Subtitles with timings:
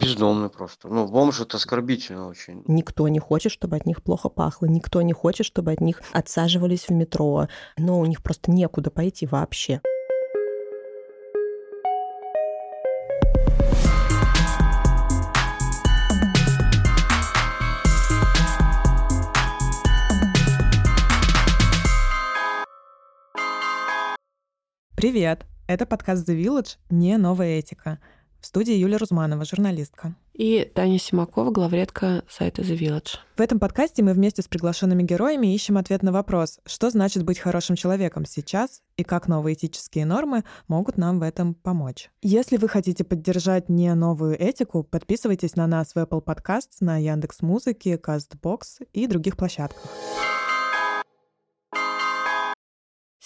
[0.00, 0.88] Бездомный просто.
[0.88, 2.62] Ну, бомж это оскорбительно очень.
[2.66, 6.88] Никто не хочет, чтобы от них плохо пахло, никто не хочет, чтобы от них отсаживались
[6.88, 9.80] в метро, но у них просто некуда пойти вообще.
[24.94, 25.46] Привет!
[25.68, 27.98] Это подкаст The Village «Не новая этика».
[28.40, 30.14] В студии Юлия Рузманова, журналистка.
[30.32, 33.16] И Таня Симакова, главредка сайта The Village.
[33.36, 37.38] В этом подкасте мы вместе с приглашенными героями ищем ответ на вопрос, что значит быть
[37.38, 42.10] хорошим человеком сейчас и как новые этические нормы могут нам в этом помочь.
[42.20, 47.40] Если вы хотите поддержать не новую этику, подписывайтесь на нас в Apple Podcasts, на Яндекс
[47.40, 49.82] Музыке, CastBox и других площадках.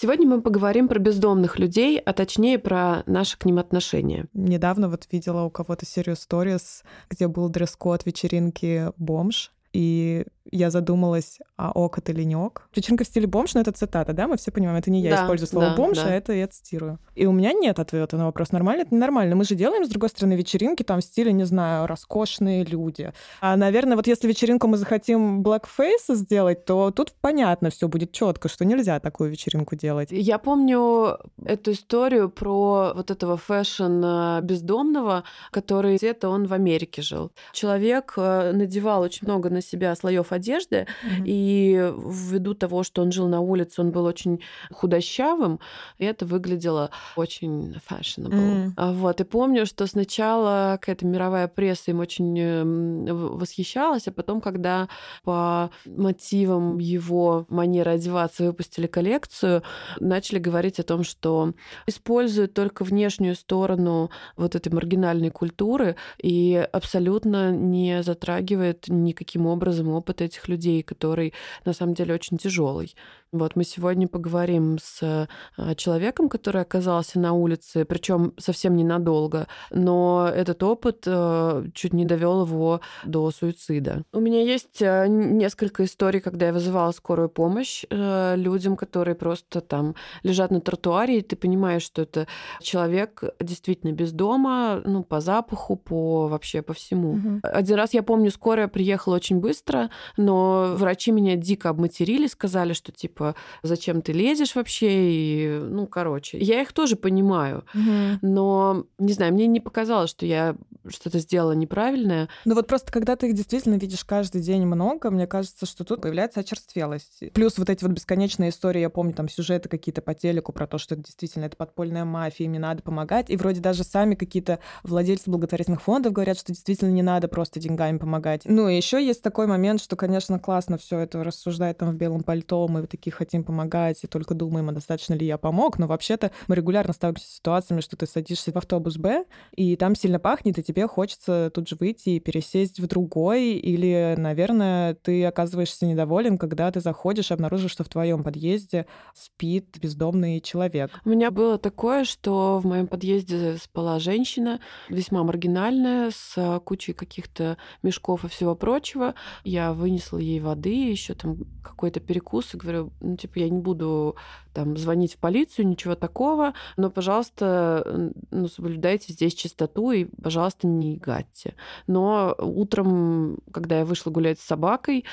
[0.01, 4.25] Сегодня мы поговорим про бездомных людей, а точнее про наши к ним отношения.
[4.33, 11.39] Недавно вот видела у кого-то серию сторис, где был дресс-код вечеринки «Бомж», и я задумалась,
[11.57, 12.67] а ок это или не ок.
[12.75, 14.27] Вечеринка в стиле бомж, но это цитата, да?
[14.27, 16.05] Мы все понимаем, это не я да, использую слово да, бомж, да.
[16.05, 16.99] а это я цитирую.
[17.15, 19.35] И у меня нет ответа на вопрос, нормально это ненормально.
[19.35, 23.13] Мы же делаем, с другой стороны, вечеринки там в стиле, не знаю, роскошные люди.
[23.41, 28.49] А, наверное, вот если вечеринку мы захотим blackface сделать, то тут понятно все будет четко,
[28.49, 30.09] что нельзя такую вечеринку делать.
[30.11, 37.01] Я помню эту историю про вот этого fashion э, бездомного, который где-то он в Америке
[37.01, 37.31] жил.
[37.53, 41.23] Человек э, надевал очень много на себя слоев одежды, Мгм.
[41.25, 45.59] и ввиду того, что он жил на улице, он был очень худощавым,
[45.97, 48.61] и это выглядело очень fashionable.
[48.65, 48.73] Мгм.
[48.77, 49.21] А, Вот.
[49.21, 53.05] И помню, что сначала какая-то мировая пресса им очень эм,
[53.37, 54.87] восхищалась, а потом, когда
[55.23, 59.63] по мотивам его манеры одеваться выпустили коллекцию,
[59.99, 61.53] начали говорить о том, что
[61.87, 70.20] используют только внешнюю сторону вот этой маргинальной культуры и абсолютно не затрагивает никаким образом опыт
[70.21, 71.33] этих людей, который
[71.65, 72.95] на самом деле очень тяжелый.
[73.33, 80.29] Вот мы сегодня поговорим с э, человеком, который оказался на улице, причем совсем ненадолго, но
[80.35, 84.03] этот опыт э, чуть не довел его до суицида.
[84.11, 89.95] У меня есть э, несколько историй, когда я вызывала скорую помощь людям, которые просто там
[90.23, 92.27] лежат на тротуаре, и ты понимаешь, что это
[92.59, 97.13] человек действительно без дома, ну, по запаху, по вообще по всему.
[97.13, 97.39] Мгм.
[97.43, 102.91] Один раз, я помню, скорая приехала очень быстро, но врачи меня дико обматерили, сказали, что
[102.91, 103.20] типа,
[103.63, 106.37] зачем ты лезешь вообще, и, ну, короче.
[106.37, 108.19] Я их тоже понимаю, Мгм.
[108.21, 110.55] но, не знаю, мне не показалось, что я
[110.87, 112.27] что-то сделала неправильное.
[112.45, 116.01] Ну вот просто когда ты их действительно видишь каждый день много, мне кажется, что тут
[116.01, 117.31] появляется очерствелость.
[117.33, 120.77] Плюс вот эти вот бесконечные истории, я помню, там сюжеты какие-то по телеку про то,
[120.79, 123.29] что это действительно это подпольная мафия, им не надо помогать.
[123.29, 127.97] И вроде даже сами какие-то владельцы благотворительных фондов говорят, что действительно не надо просто деньгами
[127.99, 128.41] помогать.
[128.45, 132.23] Ну и еще есть такой момент, что, конечно, классно все это рассуждать там в белом
[132.23, 135.77] пальто, мы вот хотим помогать и только думаем, а достаточно ли я помог.
[135.77, 139.95] Но вообще-то мы регулярно сталкиваемся с ситуациями, что ты садишься в автобус Б, и там
[139.95, 145.25] сильно пахнет, и тебе хочется тут же выйти и пересесть в другой, или, наверное, ты
[145.25, 150.91] оказываешься недоволен, когда ты заходишь и обнаружишь, что в твоем подъезде спит бездомный человек.
[151.05, 157.57] У меня было такое, что в моем подъезде спала женщина, весьма маргинальная, с кучей каких-то
[157.83, 159.15] мешков и всего прочего.
[159.43, 164.15] Я вынесла ей воды, еще там какой-то перекус, и говорю, ну, типа, я не буду
[164.53, 170.97] там звонить в полицию, ничего такого, но, пожалуйста, ну, соблюдайте здесь чистоту и, пожалуйста, не
[170.97, 171.55] гадьте.
[171.87, 175.05] Но утром, когда я вышла гулять с собакой,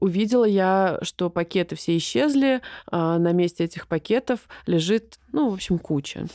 [0.00, 5.78] увидела я, что пакеты все исчезли, а на месте этих пакетов лежит, ну, в общем,
[5.78, 6.26] куча.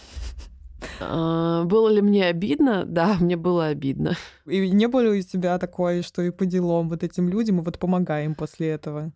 [0.99, 2.85] А, Было ли мне обидно?
[2.85, 4.15] Да, мне было обидно.
[4.45, 7.79] И не было у тебя такое, что и по делам вот этим людям, и вот
[7.79, 9.11] помогаем после этого?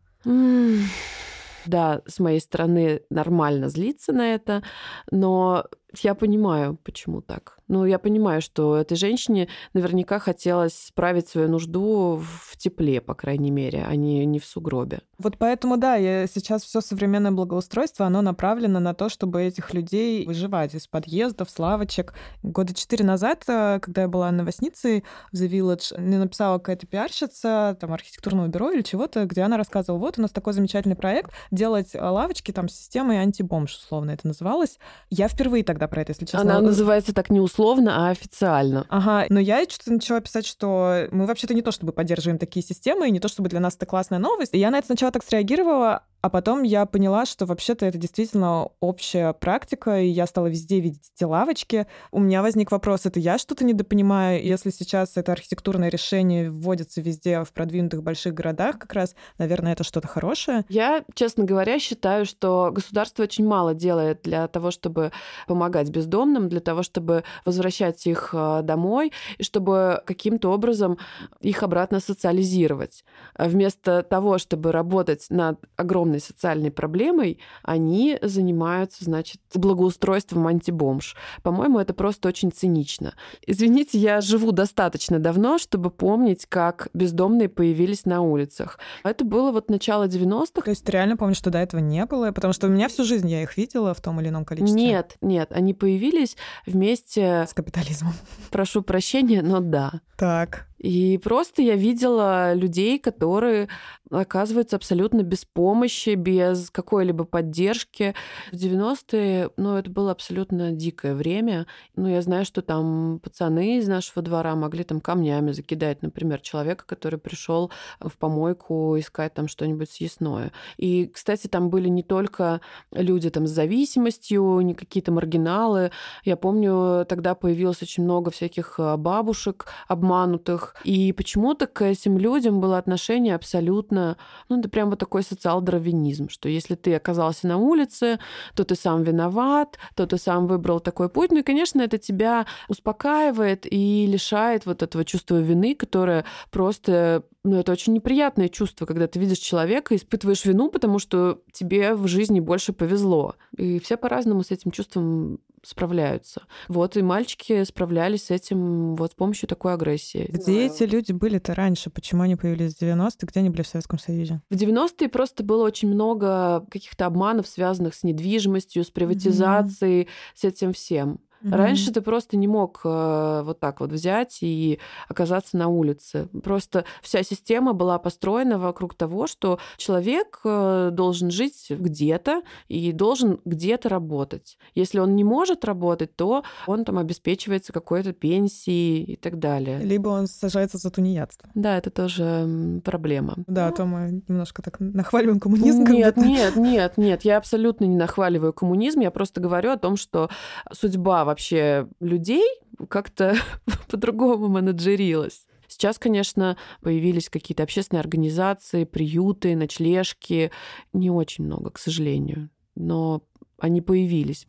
[1.66, 4.64] Да, с моей стороны нормально злиться на это,
[5.12, 5.66] но
[6.02, 7.59] я понимаю, почему так.
[7.70, 13.52] Ну, я понимаю, что этой женщине наверняка хотелось справить свою нужду в тепле, по крайней
[13.52, 15.02] мере, а не, не в сугробе.
[15.20, 20.26] Вот поэтому, да, я, сейчас все современное благоустройство, оно направлено на то, чтобы этих людей
[20.26, 22.14] выживать из подъездов, с лавочек.
[22.42, 27.78] Года четыре назад, э, когда я была новостницей в The Village, мне написала какая-то пиарщица
[27.80, 31.94] там, архитектурного бюро или чего-то, где она рассказывала, вот у нас такой замечательный проект, делать
[31.94, 34.80] э, лавочки там с системой антибомж, условно это называлось.
[35.12, 36.42] Я впервые тогда про это, если честно.
[36.42, 38.86] Она называется так не условно, а официально.
[38.90, 43.08] Ага, но я что-то начала писать, что мы вообще-то не то чтобы поддерживаем такие системы,
[43.08, 44.54] и не то чтобы для нас это классная новость.
[44.54, 48.70] И я на это сначала так среагировала, А потом я поняла, что вообще-то это действительно
[48.82, 51.88] общая практика, и я стала везде видеть эти лавочки.
[52.12, 54.44] У меня возник вопрос, это я что-то недопонимаю?
[54.44, 59.86] Если сейчас это архитектурное решение вводится везде в продвинутых больших городах как раз, наверное, это
[59.86, 60.66] что-то хорошее?
[60.68, 65.12] Я, честно говоря, считаю, что государство очень мало делает для того, чтобы
[65.48, 70.98] помогать бездомным, для того, чтобы возвращать их э, домой, и чтобы каким-то образом
[71.40, 73.06] их обратно социализировать.
[73.38, 75.60] Вместо того, чтобы работать над
[76.10, 81.16] огромной социальной проблемой, они занимаются, значит, благоустройством антибомж.
[81.44, 83.14] По-моему, это просто очень цинично.
[83.46, 88.80] Извините, я живу достаточно давно, чтобы помнить, как бездомные появились на улицах.
[89.04, 90.62] Это было вот начало 90-х.
[90.62, 92.32] То есть ты реально помнишь, что до этого не было?
[92.32, 94.82] Потому что у меня всю жизнь я их видела в том или ином количестве.
[94.82, 96.36] Нет, нет, они появились
[96.66, 97.46] вместе...
[97.48, 98.14] С капитализмом.
[98.50, 100.02] Прошу прощения, но да.
[100.18, 100.69] Так.
[100.80, 103.68] И просто я видела людей, которые
[104.10, 108.16] оказываются абсолютно без помощи, без какой-либо поддержки.
[108.52, 111.68] В 90-е, ну, это было абсолютно дикое время.
[111.96, 116.86] Ну, я знаю, что там пацаны из нашего двора могли там камнями закидать, например, человека,
[116.88, 120.52] который пришел в помойку искать там что-нибудь съестное.
[120.78, 122.62] И, кстати, там были не только
[122.92, 125.92] люди там с зависимостью, не какие-то маргиналы.
[126.24, 132.60] Я помню, тогда появилось очень много всяких а, бабушек обманутых, и почему-то к этим людям
[132.60, 134.18] было отношение абсолютно,
[134.50, 138.20] ну, это прям вот такой социал-дарвинизм, что если ты оказался на улице,
[138.56, 141.32] то ты сам виноват, то ты сам выбрал такой путь.
[141.32, 147.58] Ну и, конечно, это тебя успокаивает и лишает вот этого чувства вины, которое просто ну,
[147.60, 152.40] это очень неприятное чувство, когда ты видишь человека, испытываешь вину, потому что тебе в жизни
[152.40, 153.36] больше повезло.
[153.58, 156.44] И все по-разному с этим чувством справляются.
[156.68, 160.30] Вот и мальчики справлялись с этим вот с помощью такой агрессии.
[160.30, 161.90] Где эти люди были-то раньше?
[161.90, 163.28] Почему они появились в 90-е?
[163.28, 164.42] Где они были в Советском Союзе?
[164.50, 170.08] В 90-е просто было очень много каких-то обманов, связанных с недвижимостью, с приватизацией, mm-hmm.
[170.36, 171.20] с этим всем.
[171.44, 171.56] Mm-hmm.
[171.56, 176.28] Раньше ты просто не мог э, вот так вот взять и оказаться на улице.
[176.44, 183.40] Просто вся система была построена вокруг того, что человек э, должен жить где-то и должен
[183.46, 184.58] где-то работать.
[184.76, 189.80] Если он не может работать, то он там обеспечивается какой-то пенсией и так далее.
[189.80, 191.50] Либо он сажается за тунеядство.
[191.56, 193.36] Да, это тоже проблема.
[193.48, 195.84] Да, ну, а то мы немножко так нахваливаем коммунизм.
[195.84, 200.30] Нет, нет, нет, нет, я абсолютно не нахваливаю коммунизм, я просто говорю о том, что
[200.72, 202.44] судьба вообще людей
[202.90, 203.36] как-то
[203.90, 205.46] по-другому менеджерилась.
[205.68, 210.52] Сейчас, конечно, появились какие-то общественные организации, приюты, ночлежки.
[210.94, 212.50] Не очень много, к сожалению.
[212.76, 213.22] Но
[213.60, 214.48] они появились.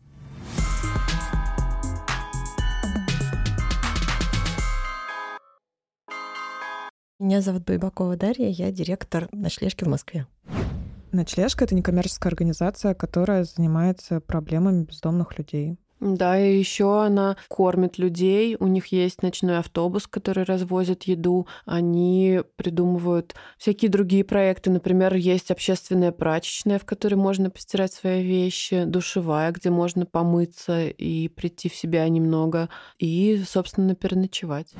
[7.18, 10.26] Меня зовут Байбакова Дарья, я директор ночлежки в Москве.
[11.12, 15.76] Ночлежка— это некоммерческая организация, которая занимается проблемами бездомных людей.
[16.00, 18.56] Да, и еще она кормит людей.
[18.58, 21.46] У них есть ночной автобус, который развозит еду.
[21.66, 24.70] Они придумывают всякие другие проекты.
[24.70, 31.28] Например, есть общественная прачечная, в которой можно постирать свои вещи, душевая, где можно помыться и
[31.28, 34.74] прийти в себя немного, и, собственно, переночевать.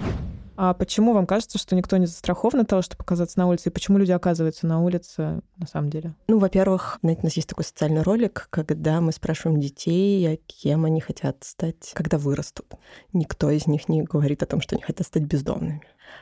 [0.63, 3.71] А почему вам кажется, что никто не застрахован от того, чтобы оказаться на улице?
[3.71, 6.15] И почему люди оказываются на улице на самом деле?
[6.29, 10.85] Ну, во-первых, знаете, у нас есть такой социальный ролик, когда мы спрашиваем детей, а кем
[10.85, 12.75] они хотят стать, когда вырастут.
[13.15, 15.81] Никто из них не говорит о том, что они хотят стать бездомными.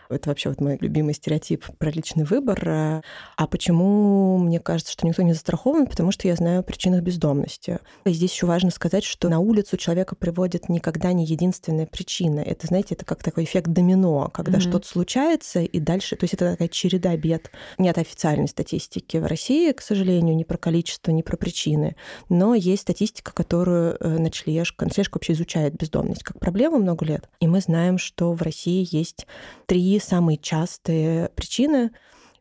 [0.08, 3.02] Это вообще вот мой любимый стереотип про личный выбор.
[3.36, 5.86] А почему мне кажется, что никто не застрахован?
[5.86, 7.78] Потому что я знаю о причинах бездомности.
[8.04, 12.40] И здесь еще важно сказать, что на улицу человека приводит никогда не единственная причина.
[12.40, 14.68] Это, знаете, это как такой эффект домино, когда mm-hmm.
[14.68, 16.16] что-то случается, и дальше...
[16.16, 17.50] То есть это такая череда бед.
[17.78, 21.96] Нет официальной статистики в России, к сожалению, ни про количество, ни про причины.
[22.28, 27.28] Но есть статистика, которую э, ночлежка, ночлежка вообще изучает бездомность как проблему много лет.
[27.40, 29.26] И мы знаем, что в России есть
[29.66, 31.92] три три самые частые причины,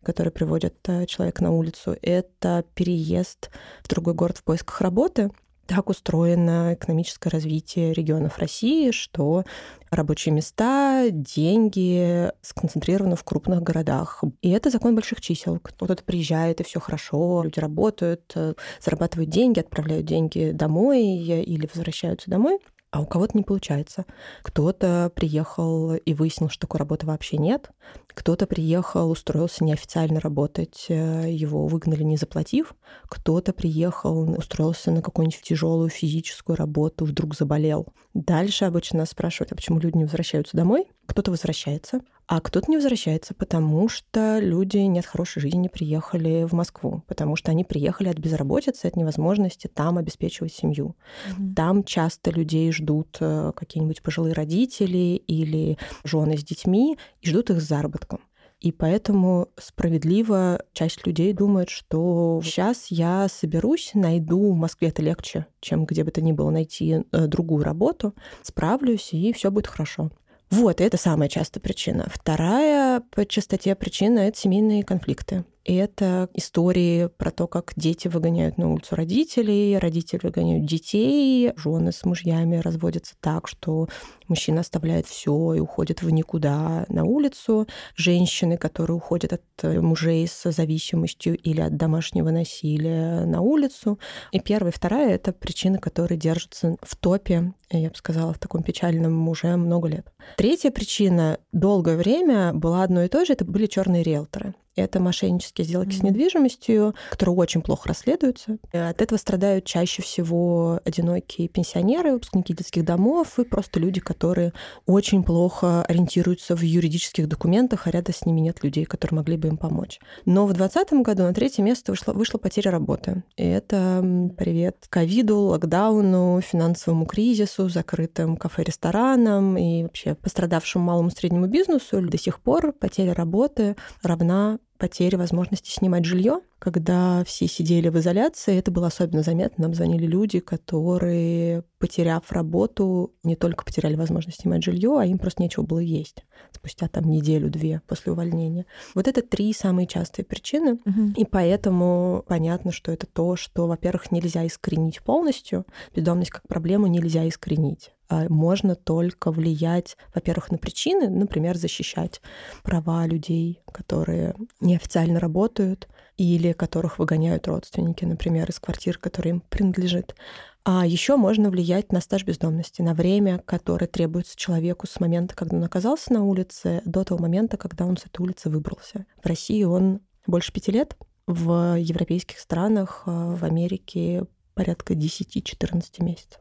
[0.02, 1.96] которые приводят э, человека на улицу.
[2.02, 3.52] Это переезд
[3.84, 5.30] в другой город в поисках работы.
[5.68, 9.44] Так устроено экономическое развитие регионов России, что
[9.92, 14.24] рабочие места, деньги сконцентрированы в крупных городах.
[14.42, 15.60] И это закон больших чисел.
[15.60, 22.32] Кто-то приезжает, и все хорошо, люди работают, э, зарабатывают деньги, отправляют деньги домой или возвращаются
[22.32, 22.58] домой
[22.92, 24.06] а у кого-то не получается.
[24.44, 27.72] Кто-то приехал и выяснил, что такой работы вообще нет.
[28.08, 32.74] Кто-то приехал, устроился неофициально работать, э, его выгнали, не заплатив.
[33.10, 37.88] Кто-то приехал, устроился на какую-нибудь тяжелую физическую работу, вдруг заболел.
[38.14, 40.86] Дальше обычно нас спрашивают, а почему люди не возвращаются домой?
[41.06, 46.52] Кто-то возвращается, А кто-то не возвращается, потому что люди не от хорошей жизни приехали в
[46.52, 50.98] Москву, потому что они приехали от безработицы, от невозможности там обеспечивать семью.
[51.30, 51.54] Mm-hmm.
[51.56, 57.62] Там часто людей ждут э, какие-нибудь пожилые родители или жены с детьми и ждут их
[57.62, 58.20] с заработком.
[58.60, 65.46] И поэтому справедливо часть людей думает, что сейчас я соберусь, найду в Москве это легче,
[65.62, 70.12] чем где бы то ни было найти э, другую работу, справлюсь, и все будет хорошо.
[70.50, 72.08] Вот, это самая частая причина.
[72.12, 75.44] Вторая по частоте причина— это семейные конфликты.
[75.68, 81.92] И это истории про то, как дети выгоняют на улицу родителей, родители выгоняют детей, жены
[81.92, 83.90] с мужьями разводятся так, что
[84.30, 87.68] мужчина оставляет все и уходит в никуда на улицу.
[87.98, 94.00] Женщины, которые уходят от мужей с зависимостью или от домашнего насилия на улицу.
[94.32, 98.64] И первая и вторая— это причины, которые держатся в топе, я бы сказала, в таком
[98.64, 100.08] печальном уже много лет.
[100.38, 104.54] Третья причина долгое время была одной и той же, это были черные риэлторы.
[104.78, 106.00] Это мошеннические сделки mm-hmm.
[106.00, 108.60] с недвижимостью, которые очень плохо расследуются.
[108.72, 114.54] От этого страдают чаще всего одинокие пенсионеры, выпускники детских домов и просто люди, которые
[114.86, 119.48] очень плохо ориентируются в юридических документах, а рядом с ними нет людей, которые могли бы
[119.48, 120.00] им помочь.
[120.26, 123.24] Но в 2020 году на третье место вышла, вышла потеря работы.
[123.36, 132.02] И это привет ковиду, локдауну, финансовому кризису, закрытым кафе-ресторанам и вообще пострадавшему малому среднему бизнесу.
[132.02, 136.42] До сих пор потеря работы равна потери возможности снимать жилье.
[136.60, 139.64] Когда все сидели в изоляции, это было особенно заметно.
[139.64, 145.44] Нам звонили люди, которые, потеряв работу, не только потеряли возможность снимать жилье, а им просто
[145.44, 146.24] нечего было есть
[146.58, 148.66] спустя там неделю-две после увольнения.
[148.94, 150.74] Вот это три самые частые причины.
[150.86, 151.14] Угу.
[151.16, 155.66] И поэтому понятно, что это то, что, во-первых, нельзя искоренить полностью.
[155.96, 157.92] Бездомность как проблему нельзя искоренить.
[158.10, 162.22] А можно только влиять, во-первых, на причины, например, защищать
[162.64, 170.16] права людей, которые неофициально работают или которых выгоняют родственники, например, из квартир, которые им принадлежит.
[170.64, 175.58] А еще можно влиять на стаж бездомности, на время, которое требуется человеку с момента, когда
[175.58, 179.06] он оказался на улице, до того момента, когда он с этой улицы выбрался.
[179.22, 186.40] В России он больше пяти лет, в европейских странах, а, в Америке порядка 10-14 месяцев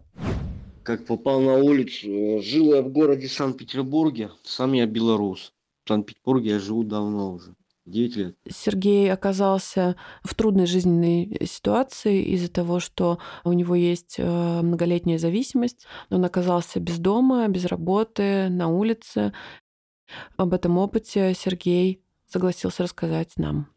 [0.87, 2.41] как попал на улицу.
[2.41, 5.53] Жил я в городе Санкт-Петербурге, сам я белорус.
[5.85, 7.55] В Санкт-Петербурге я живу давно уже.
[7.87, 8.37] 9 лет.
[8.49, 15.87] Сергей оказался в трудной жизненной ситуации из-за того, что у него есть э, многолетняя зависимость.
[16.11, 19.33] Он оказался без дома, без работы, на улице.
[20.37, 23.69] Об этом опыте Сергей согласился рассказать нам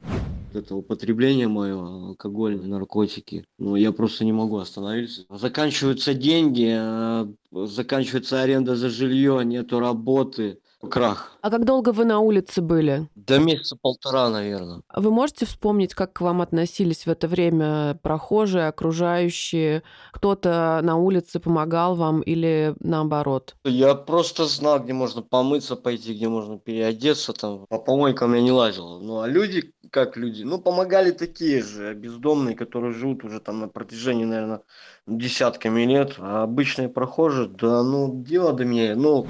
[0.53, 3.45] это употребление мое, алкоголь, наркотики.
[3.57, 5.25] Ну, я просто не могу остановиться.
[5.29, 10.59] Заканчиваются деньги, а, заканчивается аренда за жилье, нету работы.
[10.87, 11.33] Крах.
[11.41, 13.09] А как долго вы на улице были?
[13.15, 14.81] До месяца полтора, наверное.
[14.87, 19.83] А вы можете вспомнить, как к вам относились в это время прохожие, окружающие?
[20.13, 23.55] Кто-то на улице помогал вам или наоборот?
[23.65, 27.33] Я просто знал, где можно помыться, пойти, где можно переодеться.
[27.33, 29.01] Там по помойкам я не лазил.
[29.01, 33.67] Ну, а люди, как люди, ну, помогали такие же, бездомные, которые живут уже там на
[33.67, 34.61] протяжении, наверное,
[35.07, 36.15] десятками лет.
[36.19, 39.27] А обычные прохожие, да, ну, дело до меня, ну,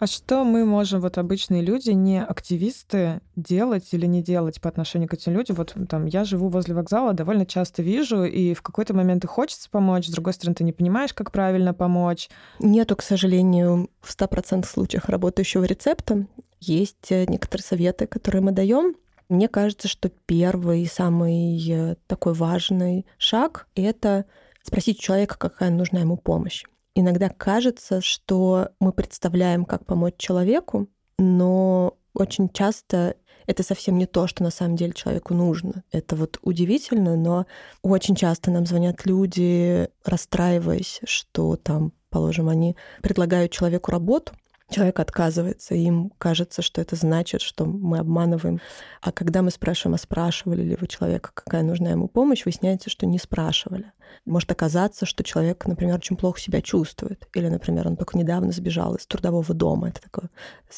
[0.00, 5.10] а что мы можем, вот обычные люди, не активисты, делать или не делать по отношению
[5.10, 5.56] к этим людям?
[5.56, 9.68] Вот там я живу возле вокзала, довольно часто вижу, и в какой-то момент и хочется
[9.68, 12.30] помочь, с другой стороны, ты не понимаешь, как правильно помочь.
[12.60, 16.26] Нету, к сожалению, в 100% случаях работающего рецепта.
[16.60, 18.94] Есть э, некоторые советы, которые мы даем,
[19.28, 24.24] мне кажется, что первый самый э, такой важный шаг— это
[24.62, 31.96] спросить человека, какая нужна ему помощь иногда кажется, что мы представляем, как помочь человеку, но
[32.14, 33.16] очень часто
[33.46, 35.82] это совсем не то, что на самом деле человеку нужно.
[35.90, 37.46] Это вот удивительно, но
[37.82, 44.34] очень часто нам звонят люди, расстраиваясь, что там, положим, они предлагают человеку работу,
[44.70, 48.60] человек отказывается, им кажется, что это значит, что мы обманываем.
[49.02, 53.06] А когда мы спрашиваем, а спрашивали ли вы человека, какая нужна ему помощь, выясняется, что
[53.06, 53.92] не спрашивали.
[54.24, 57.28] Может оказаться, что человек, например, очень плохо себя чувствует.
[57.34, 59.88] Или, например, он только недавно сбежал из трудового дома.
[59.88, 60.30] Это такая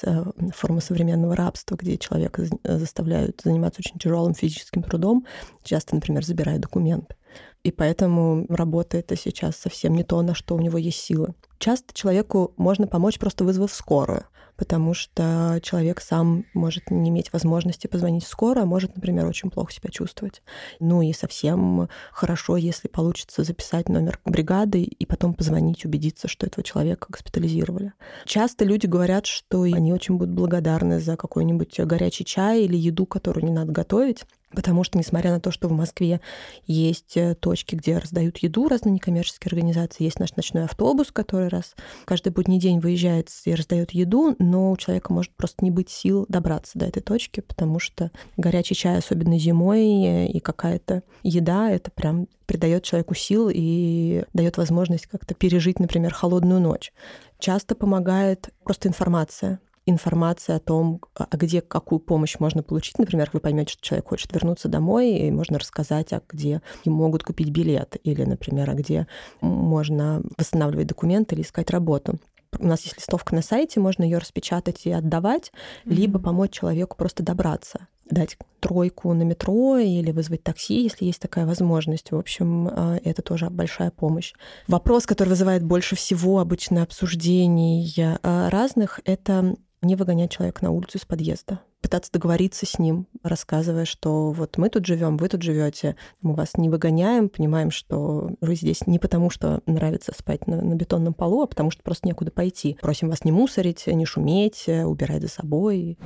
[0.02, 5.26] э, форма современного рабства, где человека заставляют заниматься очень тяжелым физическим трудом,
[5.62, 7.14] часто, например, забирая документы.
[7.62, 11.34] И поэтому работа это сейчас совсем не то, на что у него есть силы.
[11.58, 14.24] Часто человеку можно помочь, просто вызвав скорую,
[14.56, 19.48] потому что человек сам может не иметь возможности позвонить в скорую, а может, например, очень
[19.48, 20.42] плохо себя чувствовать.
[20.80, 26.64] Ну и совсем хорошо, если получится записать номер бригады и потом позвонить, убедиться, что этого
[26.64, 27.92] человека госпитализировали.
[28.24, 33.44] Часто люди говорят, что они очень будут благодарны за какой-нибудь горячий чай или еду, которую
[33.44, 34.24] не надо готовить,
[34.54, 36.20] Потому что, несмотря на то, что в Москве
[36.66, 41.74] есть э, точки, где раздают еду разные некоммерческие организации, есть наш ночной автобус, который раз
[42.04, 46.26] каждый будний день выезжает и раздает еду, но у человека может просто не быть сил
[46.28, 51.90] добраться до этой точки, потому что горячий чай, особенно зимой, э, и какая-то еда, это
[51.90, 56.92] прям придает человеку сил и дает возможность как-то пережить, например, холодную ночь.
[57.38, 62.98] Часто помогает просто информация информация о том, а, а где какую помощь можно получить.
[62.98, 67.24] Например, вы поймете, что человек хочет вернуться домой, и можно рассказать, а где ему могут
[67.24, 69.06] купить билет, или, например, а где
[69.40, 72.18] можно восстанавливать документы или искать работу.
[72.58, 75.52] У нас есть листовка на сайте, можно ее распечатать и отдавать,
[75.84, 75.94] mm-hmm.
[75.94, 81.46] либо помочь человеку просто добраться дать тройку на метро или вызвать такси, если есть такая
[81.46, 82.10] возможность.
[82.10, 84.34] В общем, а, это тоже большая помощь.
[84.68, 91.04] Вопрос, который вызывает больше всего обычно обсуждений разных, это не выгонять человека на улицу из
[91.04, 96.34] подъезда пытаться договориться с ним, рассказывая, что вот мы тут живем, вы тут живете, мы
[96.34, 101.12] вас не выгоняем, понимаем, что вы здесь не потому, что нравится спать на, на бетонном
[101.12, 102.78] полу, а потому что просто некуда пойти.
[102.80, 105.98] Просим вас не мусорить, не шуметь, убирать за собой.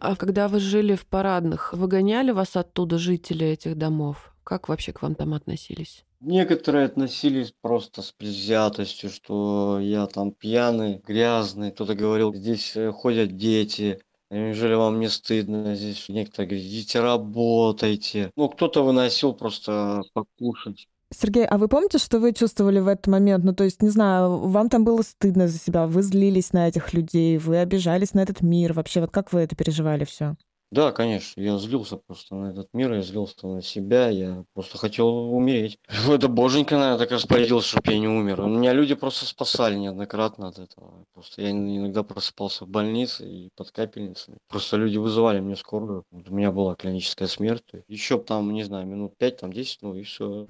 [0.00, 4.31] А когда вы жили в парадных, выгоняли вас оттуда жители этих домов?
[4.44, 6.04] Как вообще к вам там относились?
[6.20, 11.72] Некоторые относились просто с предвзятостью, что я там пьяный, грязный.
[11.72, 14.00] Кто-то говорил, здесь э, ходят дети,
[14.32, 16.08] Неужели вам не стыдно здесь?
[16.08, 18.30] Некоторые говорят, идите работайте.
[18.34, 20.88] Ну, кто-то выносил просто покушать.
[21.14, 23.44] Сергей, а вы помните, что вы чувствовали в этот момент?
[23.44, 26.94] Ну, то есть, не знаю, вам там было стыдно за себя, вы злились на этих
[26.94, 28.72] людей, вы обижались на этот мир.
[28.72, 30.36] Вообще, вот как вы это переживали все?
[30.72, 35.06] Да, конечно, я злился просто на этот мир, я злился на себя, я просто хотел
[35.06, 35.78] умереть.
[36.08, 38.40] Это боженька, наверное, так распорядился, чтобы я не умер.
[38.40, 41.04] У меня люди просто спасали неоднократно от этого.
[41.12, 44.38] Просто я иногда просыпался в больнице и под капельницей.
[44.48, 46.04] Просто люди вызывали мне скорую.
[46.10, 47.64] У меня была клиническая смерть.
[47.86, 50.46] Еще там, не знаю, минут пять, там десять, ну и все.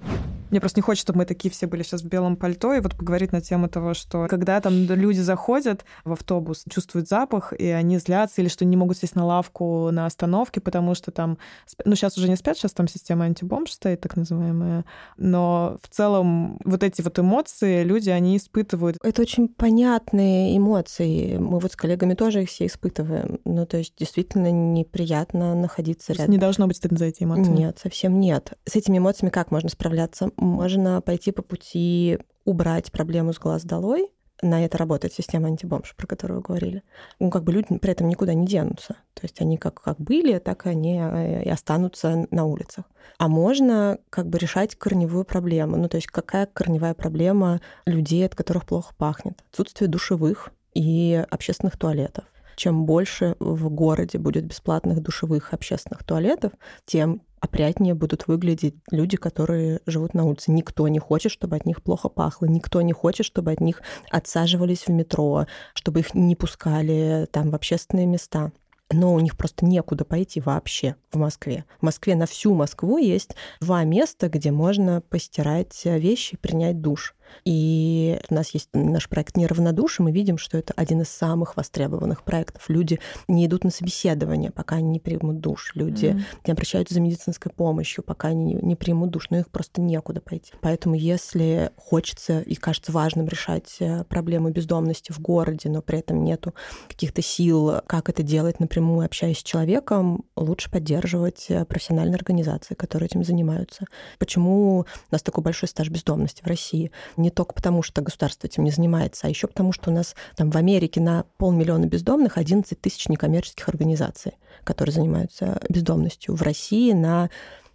[0.53, 2.95] Мне просто не хочется, чтобы мы такие все были сейчас в белом пальто, и вот
[2.95, 7.97] поговорить на тему того, что когда там люди заходят в автобус, чувствуют запах, и они
[7.97, 11.39] злятся, или что не могут сесть на лавку на остановке, потому что там...
[11.85, 14.85] Ну, сейчас уже не спят, сейчас там система антибомб стоит, так называемая.
[15.17, 18.97] Но в целом вот эти вот эмоции люди, они испытывают.
[19.01, 21.35] Это очень понятные эмоции.
[21.37, 23.39] Мы вот с коллегами тоже их все испытываем.
[23.43, 26.29] Ну, то есть действительно неприятно находиться рядом.
[26.29, 27.49] Не должно быть стыдно за эти эмоции?
[27.49, 28.53] Нет, совсем нет.
[28.65, 30.29] С этими эмоциями как можно справляться?
[30.43, 34.09] Можно пойти по пути убрать проблему с глаз долой.
[34.41, 36.83] На это работает система антибомж, про которую вы говорили.
[37.19, 38.97] Ну, как бы люди при этом никуда не денутся.
[39.13, 42.83] То есть они как, как были, так и они э, и останутся на улицах.
[43.17, 45.77] А можно как бы решать корневую проблему.
[45.77, 49.41] Ну, то есть какая корневая проблема людей, от которых плохо пахнет?
[49.51, 52.25] Отсутствие душевых и общественных туалетов.
[52.55, 56.53] Чем больше в городе будет бесплатных душевых общественных туалетов,
[56.85, 60.51] тем опрятнее будут выглядеть люди, которые живут на улице.
[60.51, 64.87] Никто не хочет, чтобы от них плохо пахло, никто не хочет, чтобы от них отсаживались
[64.87, 68.51] в метро, чтобы их не пускали там в общественные места
[68.93, 71.65] но у них просто некуда пойти вообще в Москве.
[71.79, 77.15] В Москве на всю Москву есть два места, где можно постирать вещи принять душ.
[77.45, 82.23] И у нас есть наш проект «Неравнодушие», мы видим, что это один из самых востребованных
[82.23, 82.69] проектов.
[82.69, 85.71] Люди не идут на собеседование, пока они не примут душ.
[85.75, 86.23] Люди mm-hmm.
[86.47, 89.29] не обращаются за медицинской помощью, пока они не примут душ.
[89.29, 90.53] Но их просто некуда пойти.
[90.61, 96.23] Поэтому если хочется и кажется важным решать э, проблему бездомности в городе, но при этом
[96.23, 96.53] нету
[96.87, 103.07] каких-то сил, как это делать напрямую, общаясь с человеком, лучше поддерживать э, профессиональные организации, которые
[103.07, 103.85] этим занимаются.
[104.19, 106.91] Почему у нас такой большой стаж бездомности в России?
[107.23, 110.51] Не только потому, что государство этим не занимается, а еще потому, что у нас там
[110.51, 114.33] в Америке на полмиллиона бездомных 11 тысяч некоммерческих организаций,
[114.63, 116.35] которые занимаются бездомностью.
[116.35, 117.29] В России на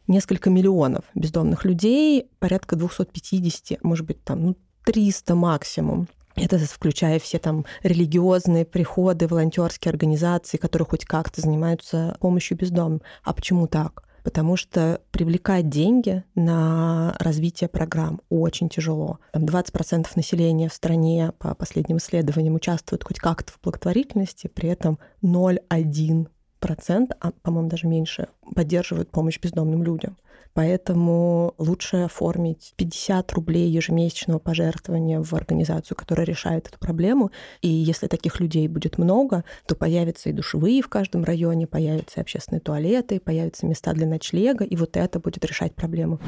[0.07, 6.09] несколько миллионов бездомных людей, порядка 250, может быть, там, ну, 300 максимум.
[6.37, 13.03] Это включая все там религиозные приходы, волонтерские организации, которые хоть как-то занимаются помощью бездомным.
[13.25, 14.05] А почему так?
[14.29, 19.21] Потому что привлекать деньги на развитие программ очень тяжело.
[19.33, 24.99] Там 20% населения в стране, по последним исследованиям, участвуют хоть как-то в благотворительности, при этом
[25.23, 30.17] 0,1 процент, а, по-моему, даже меньше, поддерживают помощь бездомным людям.
[30.55, 37.31] Поэтому лучше оформить 50 рублей ежемесячного пожертвования в организацию, которая решает эту проблему.
[37.61, 42.23] И если таких людей будет много, то появятся и душевые в каждом районе, появятся и
[42.23, 46.19] общественные туалеты, появятся места для ночлега, и вот это будет решать проблему.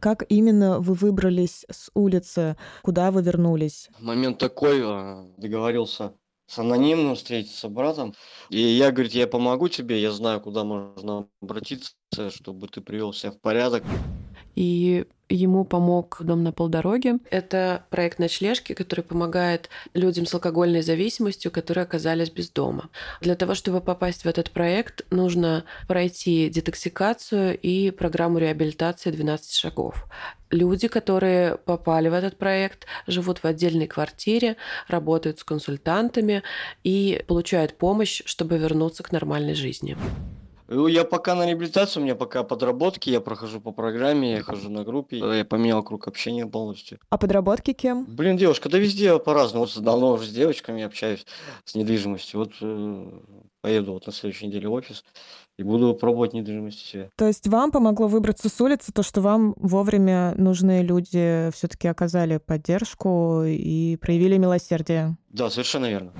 [0.00, 2.56] Как именно вы выбрались с улицы?
[2.82, 3.90] Куда вы вернулись?
[3.98, 6.12] Момент такой, а, договорился
[6.48, 8.14] с анонимным встретиться братом.
[8.48, 11.92] И я, говорит, я помогу тебе, я знаю, куда можно обратиться,
[12.30, 13.84] чтобы ты привел себя в порядок.
[14.54, 17.18] И ему помог «Дом на полдороге».
[17.30, 22.88] Это проект ночлежки, который помогает людям с алкогольной зависимостью, которые оказались без дома.
[23.20, 30.06] Для того, чтобы попасть в этот проект, нужно пройти детоксикацию и программу реабилитации 12 шагов.
[30.50, 34.56] Люди, которые попали в этот проект, живут в отдельной квартире,
[34.88, 36.42] работают с консультантами
[36.84, 39.96] и получают помощь, чтобы вернуться к нормальной жизни.
[40.68, 44.70] Ну, я пока на реабилитации, у меня пока подработки, я прохожу по программе, я хожу
[44.70, 46.98] на группе, я поменял круг общения полностью.
[47.08, 48.04] А подработки кем?
[48.04, 49.64] Блин, девушка, да везде по-разному.
[49.64, 51.24] Вот давно уже с девочками общаюсь
[51.64, 52.40] с недвижимостью.
[52.40, 53.20] Вот э,
[53.62, 55.04] поеду вот на следующей неделе в офис
[55.58, 57.10] и буду пробовать недвижимость себе.
[57.16, 62.36] То есть вам помогло выбраться с улицы то, что вам вовремя нужные люди все-таки оказали
[62.36, 65.16] поддержку и проявили милосердие?
[65.30, 66.12] Да, совершенно верно.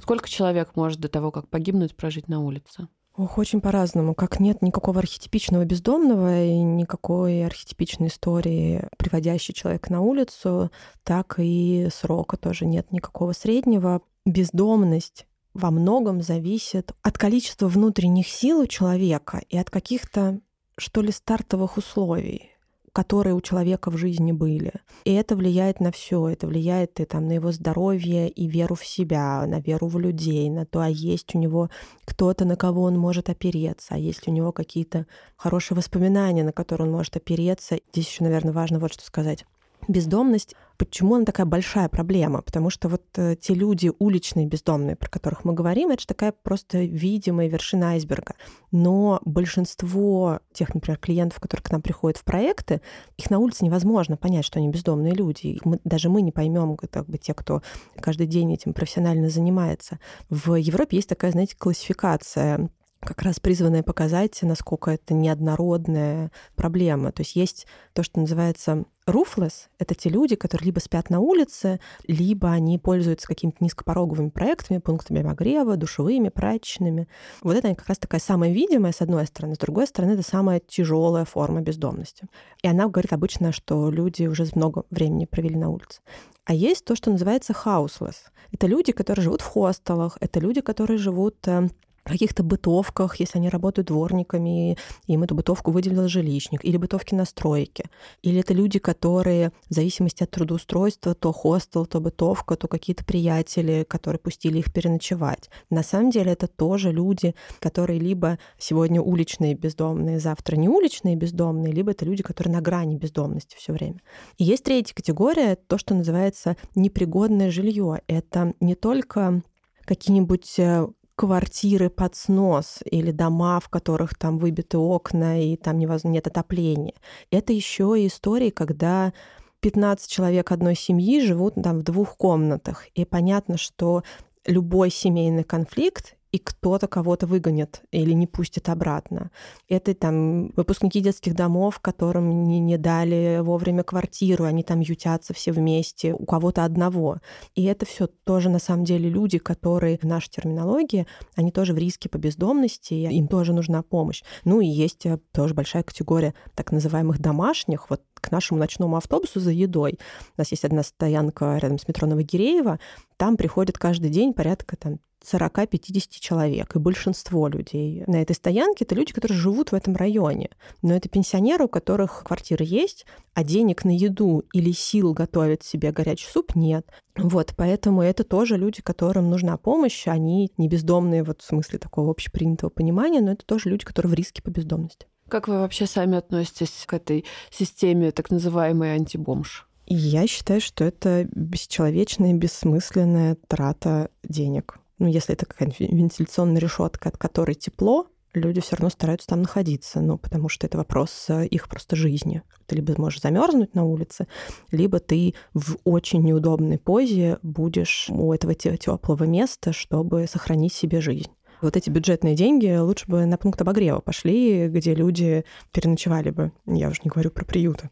[0.00, 2.88] Сколько человек может до того, как погибнуть, прожить на улице?
[3.22, 4.14] Ох, очень по-разному.
[4.14, 10.70] Как нет никакого архетипичного бездомного и никакой архетипичной истории, приводящей человека на улицу,
[11.04, 14.00] так и срока тоже нет никакого среднего.
[14.24, 20.40] Бездомность во многом зависит от количества внутренних сил у человека и от каких-то,
[20.78, 22.49] что ли, стартовых условий
[22.92, 24.72] которые у человека в жизни были.
[25.04, 26.28] И это влияет на все.
[26.28, 30.50] Это влияет и там на его здоровье, и веру в себя, на веру в людей,
[30.50, 31.70] на то, а есть у него
[32.04, 36.88] кто-то, на кого он может опереться, а есть у него какие-то хорошие воспоминания, на которые
[36.88, 37.78] он может опереться.
[37.92, 39.44] Здесь еще, наверное, важно вот что сказать.
[39.88, 42.40] Бездомность Почему она такая большая проблема?
[42.40, 46.32] Потому что вот э, те люди уличные бездомные, про которых мы говорим, это же такая
[46.32, 48.32] просто видимая вершина айсберга.
[48.72, 52.80] Но большинство тех, например, клиентов, которые к нам приходят в проекты,
[53.18, 55.60] их на улице невозможно понять, что они бездомные люди.
[55.64, 57.60] Мы, даже мы не поймем, как бы те, кто
[58.00, 59.98] каждый день этим профессионально занимается.
[60.30, 67.12] В Европе есть такая, знаете, классификация как раз призванная показать, насколько это неоднородная проблема.
[67.12, 71.80] То есть есть то, что называется Ruthless— это те люди, которые либо спят на улице,
[72.06, 77.08] либо они пользуются какими-то низкопороговыми проектами, пунктами обогрева, душевыми, прачечными.
[77.42, 79.54] Вот это как раз такая самая видимая, с одной стороны.
[79.54, 82.26] С другой стороны, это самая тяжелая форма бездомности.
[82.62, 86.00] И она говорит обычно, что люди уже много времени провели на улице.
[86.44, 88.16] А есть то, что называется houseless.
[88.52, 91.68] Это люди, которые живут в хостелах, это люди, которые живут э,
[92.04, 97.84] каких-то бытовках, если они работают дворниками, им эту бытовку выделил жилищник, или бытовки на стройке.
[98.22, 103.84] Или это люди, которые в зависимости от трудоустройства, то хостел, то бытовка, то какие-то приятели,
[103.88, 105.50] которые пустили их переночевать.
[105.68, 111.72] На самом деле это тоже люди, которые либо сегодня уличные бездомные, завтра не уличные бездомные,
[111.72, 114.00] либо это люди, которые на грани бездомности все время.
[114.38, 118.00] И есть третья категория, то, что называется непригодное жилье.
[118.06, 119.42] Это не только
[119.84, 120.86] какие-нибудь э,
[121.20, 126.94] квартиры под снос или дома, в которых там выбиты окна и там невозможно, нет отопления.
[127.30, 129.12] Это еще и истории, когда
[129.60, 132.86] 15 человек одной семьи живут там в двух комнатах.
[132.94, 134.02] И понятно, что
[134.46, 139.30] любой семейный конфликт и кто-то кого-то выгонит или не пустит обратно.
[139.68, 145.52] Это там выпускники детских домов, которым не, не дали вовремя квартиру, они там ютятся все
[145.52, 147.18] вместе, у кого-то одного.
[147.54, 151.78] И это все тоже на самом деле люди, которые в нашей терминологии, они тоже в
[151.78, 154.22] риске по бездомности, им тоже нужна помощь.
[154.44, 159.40] Ну и есть э, тоже большая категория так называемых домашних, вот к нашему ночному автобусу
[159.40, 159.98] за едой.
[160.36, 162.78] У нас есть одна стоянка рядом с метро Новогиреево.
[163.16, 166.74] Там приходит каждый день порядка там, 40-50 человек.
[166.74, 170.50] И большинство людей на этой стоянке— это люди, которые живут в этом районе.
[170.82, 175.92] Но это пенсионеры, у которых квартиры есть, а денег на еду или сил готовить себе
[175.92, 176.86] горячий суп нет.
[177.16, 180.06] Вот, поэтому это тоже люди, которым нужна помощь.
[180.06, 184.14] Они не бездомные вот в смысле такого общепринятого понимания, но это тоже люди, которые в
[184.14, 185.06] риске по бездомности.
[185.28, 189.68] Как вы вообще сами относитесь к этой системе так называемой антибомж?
[189.86, 194.78] Я считаю, что это бесчеловечная, бессмысленная трата денег.
[195.00, 200.00] Ну, если это какая-нибудь вентиляционная решетка, от которой тепло, люди все равно стараются там находиться,
[200.00, 202.42] ну, потому что это вопрос э, их просто жизни.
[202.66, 204.28] Ты либо можешь замерзнуть на улице,
[204.70, 211.30] либо ты в очень неудобной позе будешь у этого теплого места, чтобы сохранить себе жизнь.
[211.62, 216.52] Вот эти бюджетные деньги лучше бы на пункт обогрева пошли, где люди переночевали бы.
[216.66, 217.88] Я уже не говорю про приюты.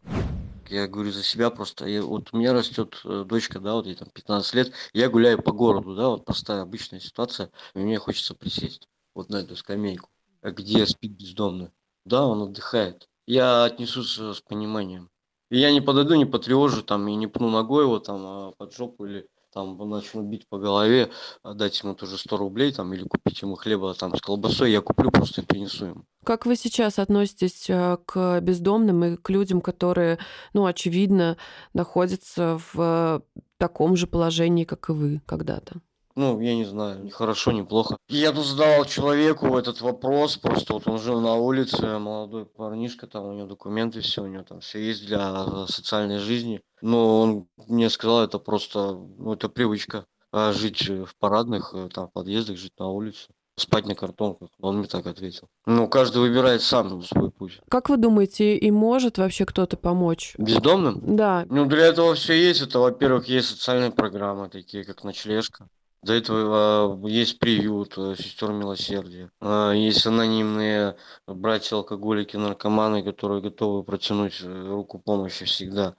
[0.69, 1.87] Я говорю за себя просто.
[1.87, 4.71] Я, вот у меня растет э, дочка, да, вот ей там 15 лет.
[4.93, 7.49] Я гуляю по городу, да, вот простая обычная ситуация.
[7.73, 10.09] И мне хочется присесть вот на эту скамейку,
[10.43, 11.71] где спит бездомный.
[12.05, 13.09] Да, он отдыхает.
[13.25, 15.09] Я отнесусь с пониманием.
[15.49, 18.75] И я не подойду, не потревожу там и не пну ногой его там а под
[18.75, 19.27] жопу или
[19.59, 21.09] там начну бить по голове,
[21.43, 25.11] дать ему тоже 100 рублей там или купить ему хлеба там с колбасой, я куплю
[25.11, 26.05] просто и принесу ему.
[26.23, 30.19] Как вы сейчас относитесь э, к бездомным и к людям, которые,
[30.53, 31.37] ну, очевидно,
[31.73, 33.23] находятся в
[33.57, 35.81] таком же положении, как и вы когда-то?
[36.19, 37.97] Ну, я не знаю, ни хорошо, ни плохо.
[38.09, 43.25] Я тут задавал человеку этот вопрос, просто вот он жил на улице, молодой парнишка, там
[43.25, 46.61] у него документы, все, у него там все есть для социальной жизни.
[46.81, 52.07] Но он мне сказал, это просто, ну, это привычка а жить в парадных, э, там,
[52.07, 53.29] в подъездах, жить на улице
[53.59, 54.49] спать на картонках.
[54.59, 55.47] Он мне так ответил.
[55.65, 57.59] Ну, каждый выбирает сам свой путь.
[57.69, 60.33] Как вы думаете, и может вообще кто-то помочь?
[60.37, 61.15] Бездомным?
[61.17, 61.45] Да.
[61.49, 62.61] Ну, для этого все есть.
[62.61, 65.67] Это, во-первых, есть социальные программы, такие как ночлежка.
[66.01, 69.31] До этого э, есть приют э, сестер милосердия.
[69.41, 70.95] Э, есть анонимные
[71.27, 75.95] братья-алкоголики, наркоманы, которые готовы протянуть руку помощи всегда.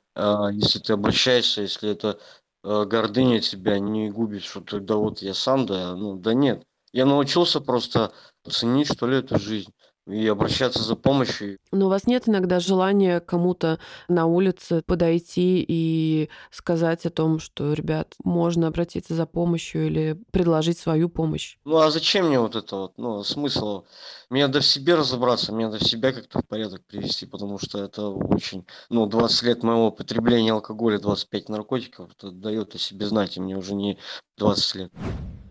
[0.52, 2.18] Если ты обращаешься, если это
[2.62, 6.66] гордыня тебя не губит, что ты, да вот я сам, да, ну, да нет.
[6.92, 8.12] Я научился просто
[8.48, 9.72] ценить, что ли, эту жизнь
[10.10, 11.58] и обращаться за помощью.
[11.72, 17.72] Но у вас нет иногда желания кому-то на улице подойти и сказать о том, что,
[17.72, 21.56] ребят, можно обратиться за помощью или предложить свою помощь?
[21.64, 22.92] Ну а зачем мне вот это вот?
[22.96, 23.84] Ну, смысл?
[24.28, 27.82] Мне надо в себе разобраться, мне надо в себя как-то в порядок привести, потому что
[27.82, 28.66] это очень...
[28.88, 33.56] Ну, 20 лет моего потребления алкоголя, 25 наркотиков, это дает о себе знать, и мне
[33.56, 33.98] уже не
[34.36, 34.92] 20 лет.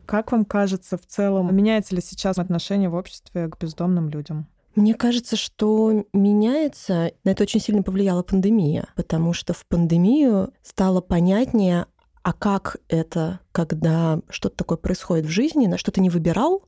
[0.10, 4.48] Как вам кажется в целом, меняется ли сейчас отношение в обществе к бездомным людям?
[4.74, 7.12] Мне кажется, что меняется.
[7.24, 11.86] На это очень сильно повлияла пандемия, потому что в пандемию стало понятнее,
[12.24, 16.64] а как это, когда что-то такое происходит в жизни, на что ты не выбирал,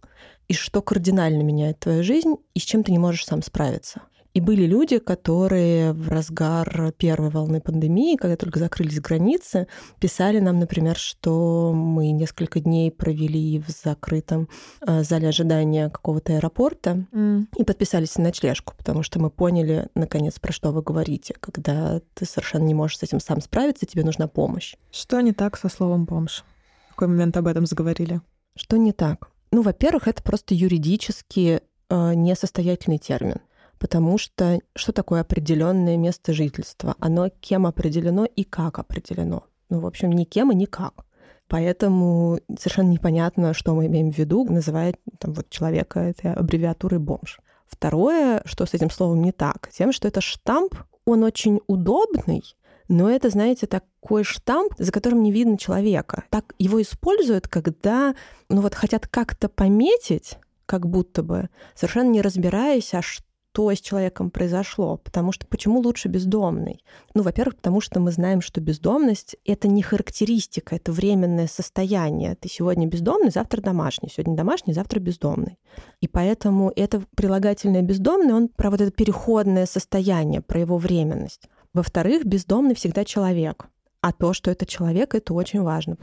[0.48, 4.04] и что кардинально меняет твою жизнь, и с чем ты не можешь сам справиться.
[4.34, 9.68] И были люди, которые в разгар первой волны пандемии, когда только закрылись границы,
[10.00, 14.48] писали нам, например, что мы несколько дней провели в закрытом
[14.88, 17.48] э, зале ожидания какого-то аэропорта mm.
[17.58, 22.26] и подписались на ночлежку, потому что мы поняли, наконец, про что вы говорите, когда ты
[22.26, 24.76] совершенно не можешь с этим сам справиться, тебе нужна помощь.
[24.92, 26.46] Что не так со словом «бомж»?
[26.88, 28.22] В какой момент об этом заговорили?
[28.56, 29.30] Что не так?
[29.52, 33.42] Ну, во-первых, это просто юридически э, несостоятельный термин
[33.82, 36.96] потому что что такое определенное место жительства?
[37.00, 39.44] Оно кем определено и как определено?
[39.70, 41.04] Ну, в общем, ни кем и никак.
[41.48, 47.40] Поэтому совершенно непонятно, что мы имеем в виду, называя там, вот, человека этой аббревиатурой бомж.
[47.66, 52.44] Второе, что с этим словом не так, тем, что это штамп, он очень удобный,
[52.88, 56.26] но это, знаете, такой штамп, за которым не видно человека.
[56.30, 58.14] Так его используют, когда,
[58.48, 63.82] ну вот, хотят как-то пометить, как будто бы, совершенно не разбираясь, а что что с
[63.82, 64.98] человеком произошло.
[64.98, 66.84] Потому что почему лучше бездомный?
[67.14, 72.36] Ну, во-первых, потому что мы знаем, что бездомность— это не характеристика, это временное состояние.
[72.36, 74.10] Ты сегодня бездомный, завтра домашний.
[74.10, 75.58] Сегодня домашний, завтра бездомный.
[76.00, 81.50] И поэтому это прилагательное бездомный, он про вот это переходное состояние, про его временность.
[81.74, 83.68] Во-вторых, бездомный всегда человек.
[84.00, 85.98] А то, что это человек, это очень важно.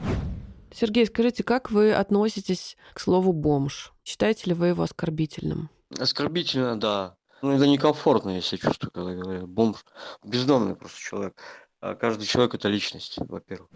[0.71, 3.91] Сергей, скажите, как вы относитесь к слову «бомж»?
[4.03, 5.69] Считаете ли вы его оскорбительным?
[5.97, 7.15] Оскорбительно, да.
[7.41, 9.85] Ну, это некомфортно, я себя чувствую, когда говорят бомж.
[10.23, 11.35] Бездомный просто человек.
[11.81, 13.69] А каждый человек— это личность, во-первых.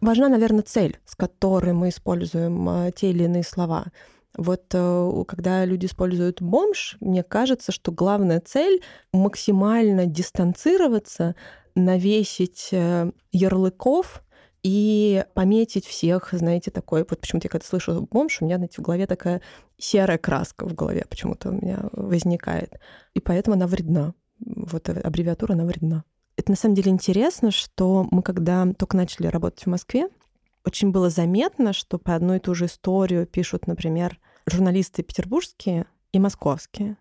[0.00, 3.86] Важна, наверное, цель, с которой мы используем а, те или иные слова.
[4.36, 11.36] Вот э, когда люди используют бомж, мне кажется, что главная цель максимально дистанцироваться,
[11.76, 14.23] навесить э, ярлыков
[14.64, 18.84] и пометить всех, знаете, такой, вот почему-то я когда слышу бомж, у меня, знаете, в
[18.84, 19.42] голове такая
[19.78, 22.80] серая краска в голове почему-то у меня возникает.
[23.12, 24.14] И поэтому она вредна.
[24.40, 26.04] Вот аббревиатура, она вредна.
[26.36, 30.08] Это на самом деле интересно, что мы, когда только начали работать в Москве,
[30.64, 36.18] очень было заметно, что по одну и ту же историю пишут, например, журналисты петербургские и
[36.18, 36.96] московские.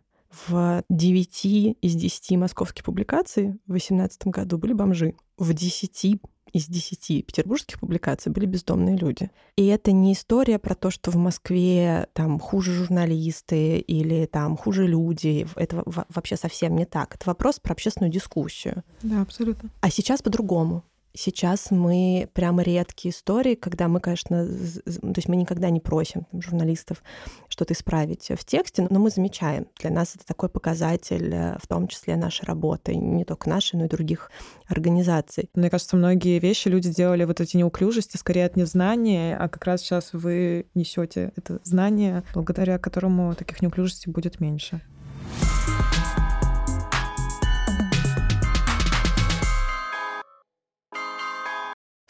[0.48, 1.46] В 9
[1.80, 5.16] из 10 московских публикаций в 2018 году были бомжи.
[5.38, 6.22] В 10
[6.54, 9.32] из десяти петербургских публикаций были бездомные люди.
[9.58, 14.88] И это не история про то, что в Москве там хуже журналисты или там хуже
[14.88, 15.48] люди.
[15.56, 17.16] Это вообще совсем не так.
[17.16, 18.84] Это вопрос про общественную дискуссию.
[19.02, 19.70] Да, абсолютно.
[19.82, 20.84] А сейчас по-другому.
[21.16, 26.42] Сейчас мы прямо редкие истории, когда мы, конечно, то есть мы никогда не просим там,
[26.42, 27.04] журналистов
[27.50, 29.68] что-то исправить в тексте, но мы замечаем.
[29.80, 33.86] Для нас это такой показатель, э, в том числе нашей работы, не только нашей, но
[33.86, 34.32] и других
[34.66, 35.52] организаций.
[35.54, 39.82] Мне кажется, многие вещи люди делали вот эти неуклюжести скорее от незнания, а как раз
[39.82, 44.82] сейчас вы несете это знание, благодаря которому таких неуклюжестей будет меньше.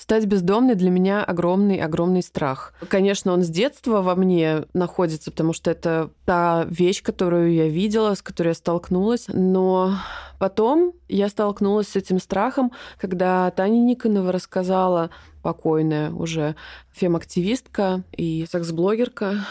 [0.04, 2.74] Стать бездомной для меня огромный-огромный страх.
[2.90, 8.14] Конечно, он с детства во мне находится, потому что это та вещь, которую я видела,
[8.14, 9.28] с которой я столкнулась.
[9.30, 9.96] Но
[10.40, 15.10] потом я столкнулась с этим страхом, когда Таня Никонова рассказала,
[15.42, 16.58] покойная уже
[16.92, 19.46] фем-активистка и секс-блогерка,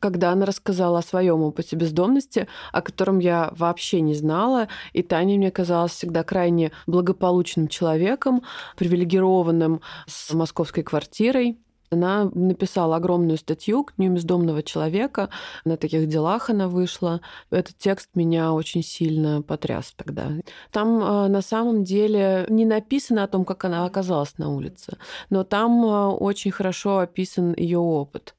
[0.00, 5.36] когда она рассказала о своем опыте бездомности, о котором я вообще не знала, и Таня
[5.36, 8.42] мне казалась всегда крайне благополучным человеком,
[8.76, 11.58] привилегированным с московской квартирой,
[11.90, 15.30] она написала огромную статью к Дню бездомного человека.
[15.64, 17.20] На таких делах она вышла.
[17.50, 20.30] Этот текст меня очень сильно потряс тогда.
[20.70, 24.98] Там а, на самом деле не написано о том, как она оказалась на улице,
[25.30, 28.34] но там а, очень хорошо описан ее опыт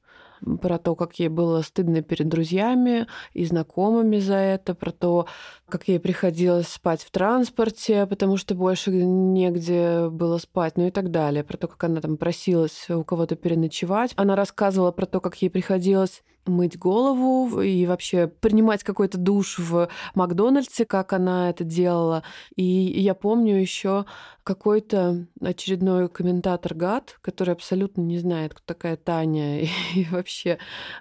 [0.60, 5.26] про то, как ей было стыдно перед друзьями и знакомыми за это, про то,
[5.68, 11.10] как ей приходилось спать в транспорте, потому что больше негде было спать, ну и так
[11.10, 14.12] далее, про то, как она там просилась у кого-то переночевать.
[14.16, 19.88] Она рассказывала про то, как ей приходилось мыть голову и вообще принимать какой-то душ в
[20.14, 22.22] Макдональдсе, как она это делала.
[22.56, 24.06] И я помню еще
[24.42, 30.58] какой-то очередной комментатор гад, который абсолютно не знает, кто такая Таня, и, и вообще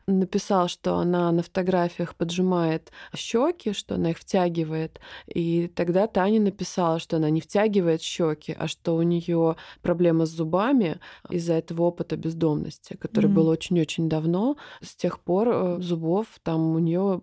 [0.07, 4.99] написал, что она на фотографиях поджимает щеки, что она их втягивает.
[5.25, 10.29] И тогда Таня написала, что она не втягивает щеки, а что у нее проблема с
[10.29, 10.99] зубами
[11.29, 13.33] из-за этого опыта бездомности, который mm-hmm.
[13.33, 14.57] был очень-очень давно.
[14.81, 17.21] С тех пор э, зубов там у нее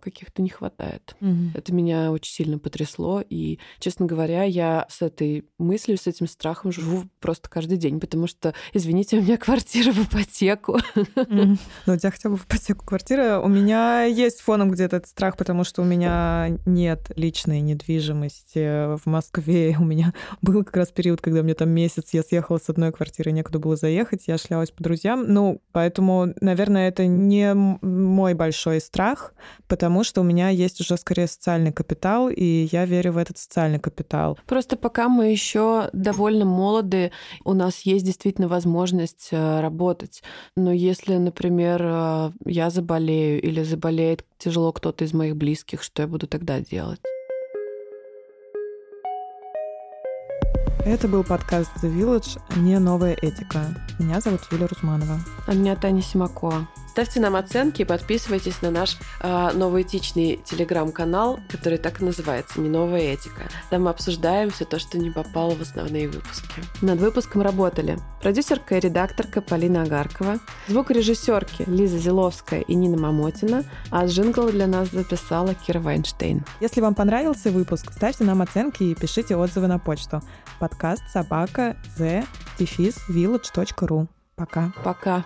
[0.00, 1.16] каких-то не хватает.
[1.20, 1.52] Угу.
[1.54, 3.22] Это меня очень сильно потрясло.
[3.28, 8.26] И, честно говоря, я с этой мыслью, с этим страхом живу просто каждый день, потому
[8.26, 10.78] что, извините, у меня квартира в ипотеку.
[11.86, 13.40] Ну, у тебя хотя бы в ипотеку квартира.
[13.40, 19.06] У меня есть фоном где-то этот страх, потому что у меня нет личной недвижимости в
[19.06, 19.76] Москве.
[19.78, 23.32] У меня был как раз период, когда мне там месяц я съехала с одной квартиры,
[23.32, 25.24] некуда было заехать, я шлялась по друзьям.
[25.28, 29.34] Ну, поэтому, наверное, это не мой большой страх,
[29.66, 33.78] потому что у меня есть уже скорее социальный капитал, и я верю в этот социальный
[33.78, 34.38] капитал.
[34.46, 37.12] Просто пока мы еще довольно молоды,
[37.44, 40.22] у нас есть действительно возможность э, работать.
[40.56, 46.08] Но если, например, э, я заболею или заболеет тяжело кто-то из моих близких, что я
[46.08, 47.00] буду тогда делать?
[50.84, 53.74] Это был подкаст The Village «Не новая этика».
[53.98, 55.20] Меня зовут Юлия Рузманова.
[55.46, 56.66] А меня Таня Симакова.
[56.88, 62.60] Ставьте нам оценки и подписывайтесь на наш э, новый этичный телеграм-канал, который так и называется
[62.60, 63.48] «Не новая этика».
[63.70, 66.62] Там мы обсуждаем все то, что не попало в основные выпуски.
[66.82, 74.06] Над выпуском работали продюсерка и редакторка Полина Агаркова, звукорежиссерки Лиза Зиловская и Нина Мамотина, а
[74.06, 76.44] джингл для нас записала Кира Вайнштейн.
[76.60, 80.22] Если вам понравился выпуск, ставьте нам оценки и пишите отзывы на почту.
[80.58, 82.26] Подкаст собака the
[83.08, 84.08] village.ru.
[84.36, 84.72] Пока.
[84.84, 85.24] Пока.